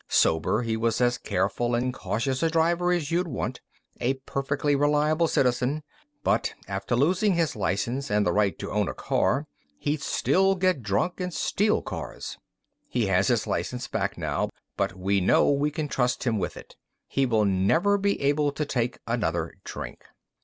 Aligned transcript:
Sober, 0.09 0.63
he 0.63 0.75
was 0.77 0.99
as 0.99 1.19
careful 1.19 1.75
and 1.75 1.93
cautious 1.93 2.41
a 2.41 2.49
driver 2.49 2.91
as 2.91 3.11
you'd 3.11 3.27
want 3.27 3.61
a 3.99 4.15
perfectly 4.15 4.75
reliable 4.75 5.27
citizen. 5.27 5.83
But, 6.23 6.55
after 6.67 6.95
losing 6.95 7.35
his 7.35 7.55
license 7.55 8.09
and 8.09 8.25
the 8.25 8.31
right 8.31 8.57
to 8.57 8.71
own 8.71 8.87
a 8.89 8.95
car, 8.95 9.45
he'd 9.77 10.01
still 10.01 10.55
get 10.55 10.81
drunk 10.81 11.19
and 11.19 11.31
steal 11.31 11.83
cars. 11.83 12.39
"He 12.89 13.05
has 13.05 13.27
his 13.27 13.45
license 13.45 13.87
back 13.87 14.17
now, 14.17 14.49
but 14.75 14.97
we 14.97 15.21
know 15.21 15.51
we 15.51 15.69
can 15.69 15.87
trust 15.87 16.23
him 16.23 16.39
with 16.39 16.57
it. 16.57 16.75
He 17.07 17.27
will 17.27 17.45
never 17.45 17.99
be 17.99 18.19
able 18.23 18.51
to 18.53 18.65
take 18.65 18.97
another 19.05 19.53
drink. 19.63 20.03